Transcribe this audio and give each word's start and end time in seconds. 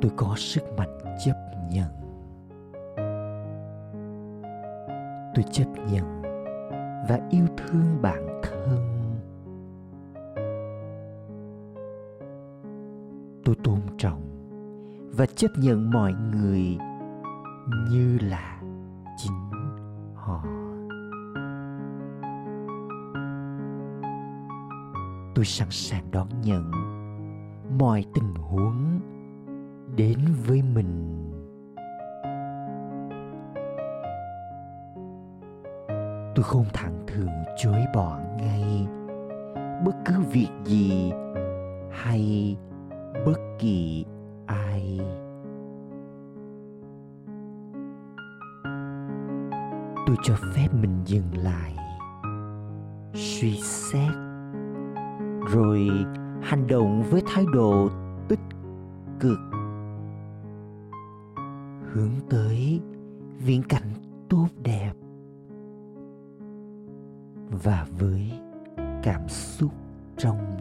tôi 0.00 0.12
có 0.16 0.34
sức 0.36 0.62
mạnh 0.76 0.98
chấp 1.24 1.34
nhận. 1.70 1.90
Tôi 5.34 5.44
chấp 5.52 5.66
nhận 5.92 6.22
và 7.08 7.20
yêu 7.30 7.46
thương 7.56 8.02
bản 8.02 8.40
thân. 8.42 8.78
Tôi 13.44 13.54
tôn 13.64 13.80
trọng 13.98 14.22
và 15.16 15.26
chấp 15.26 15.50
nhận 15.56 15.90
mọi 15.90 16.14
người 16.32 16.78
như 17.90 18.18
là 18.22 18.60
chính 19.16 19.50
họ. 20.14 20.44
Tôi 25.34 25.44
sẵn 25.44 25.68
sàng 25.70 26.10
đón 26.10 26.28
nhận 26.42 26.70
mọi 27.78 28.04
tình 28.14 28.34
huống 28.34 29.00
đến 29.96 30.18
với 30.46 30.62
mình. 30.74 31.12
Tôi 36.34 36.42
không 36.42 36.64
thẳng 36.72 37.04
thường 37.06 37.30
chối 37.56 37.80
bỏ 37.94 38.18
ngay 38.38 38.86
bất 39.84 39.96
cứ 40.04 40.14
việc 40.32 40.48
gì 40.64 41.12
hay 41.90 42.56
bất 43.26 43.38
kỳ 43.58 44.04
ai. 44.46 45.00
Tôi 50.06 50.16
cho 50.22 50.34
phép 50.54 50.68
mình 50.80 51.00
dừng 51.04 51.30
lại, 51.32 51.76
suy 53.14 53.60
xét, 53.62 54.12
rồi 55.52 55.90
hành 56.42 56.66
động 56.68 57.02
với 57.10 57.22
thái 57.26 57.44
độ 57.52 57.88
tích 58.28 58.40
cực 59.20 59.38
hướng 61.96 62.20
tới 62.30 62.80
viễn 63.38 63.62
cảnh 63.62 63.92
tốt 64.28 64.46
đẹp 64.62 64.92
và 67.48 67.86
với 67.98 68.32
cảm 69.02 69.28
xúc 69.28 69.72
trong 70.16 70.56